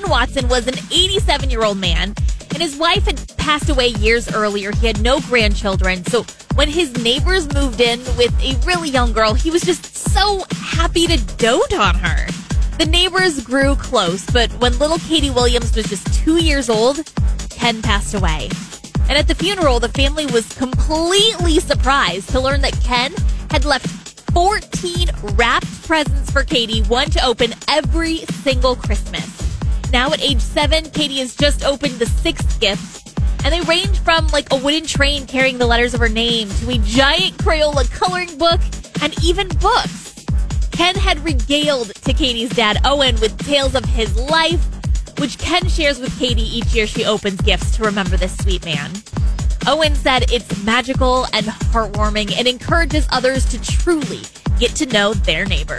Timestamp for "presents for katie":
25.82-26.82